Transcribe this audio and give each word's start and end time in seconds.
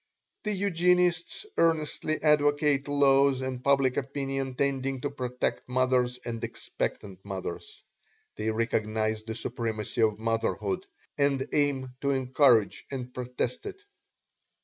The 0.45 0.51
Eugenists 0.53 1.45
earnestly 1.57 2.19
advocate 2.23 2.87
laws 2.87 3.39
and 3.41 3.63
public 3.63 3.97
opinion 3.97 4.55
tending 4.55 4.99
to 5.01 5.11
protect 5.11 5.69
mothers 5.69 6.17
and 6.25 6.43
expectant 6.43 7.23
mothers. 7.23 7.83
They 8.35 8.49
recognize 8.49 9.21
the 9.21 9.35
supremacy 9.35 10.01
of 10.01 10.17
motherhood, 10.17 10.87
and 11.19 11.47
aim 11.53 11.91
to 12.01 12.09
encourage 12.09 12.83
and 12.89 13.13
protect 13.13 13.67
it. 13.67 13.79